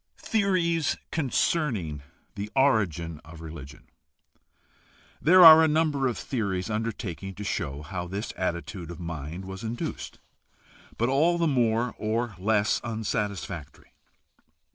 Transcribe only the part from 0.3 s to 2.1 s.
Theories concerning